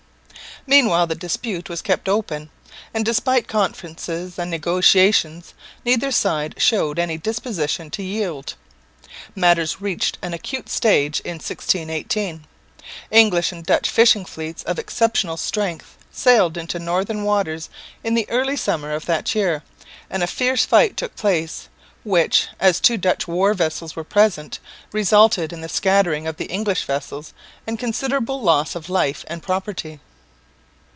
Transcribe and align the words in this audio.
Meanwhile 0.67 1.07
the 1.07 1.15
dispute 1.15 1.69
was 1.69 1.81
kept 1.81 2.07
open; 2.07 2.51
and 2.93 3.03
despite 3.03 3.47
conferences 3.47 4.37
and 4.37 4.51
negotiations 4.51 5.55
neither 5.83 6.11
side 6.11 6.53
showed 6.59 6.99
any 6.99 7.17
disposition 7.17 7.89
to 7.89 8.03
yield. 8.03 8.53
Matters 9.35 9.81
reached 9.81 10.19
an 10.21 10.35
acute 10.35 10.69
stage 10.69 11.19
in 11.21 11.37
1618. 11.39 12.45
English 13.09 13.51
and 13.51 13.65
Dutch 13.65 13.89
fishing 13.89 14.23
fleets 14.23 14.61
of 14.61 14.77
exceptional 14.77 15.35
strength 15.35 15.97
sailed 16.11 16.57
into 16.57 16.77
the 16.77 16.85
northern 16.85 17.23
waters 17.23 17.71
in 18.03 18.13
the 18.13 18.29
early 18.29 18.55
summer 18.55 18.93
of 18.93 19.07
that 19.07 19.33
year, 19.33 19.63
and 20.11 20.21
a 20.21 20.27
fierce 20.27 20.63
fight 20.63 20.95
took 20.95 21.15
place, 21.15 21.69
which, 22.03 22.49
as 22.59 22.79
two 22.79 22.97
Dutch 22.97 23.27
war 23.27 23.55
vessels 23.55 23.95
were 23.95 24.03
present, 24.03 24.59
resulted 24.91 25.51
in 25.51 25.61
the 25.61 25.67
scattering 25.69 26.27
of 26.27 26.37
the 26.37 26.45
English 26.51 26.83
vessels 26.85 27.33
and 27.65 27.79
considerable 27.79 28.39
loss 28.43 28.75
of 28.75 28.91
life 28.91 29.25
and 29.27 29.41
property. 29.41 29.99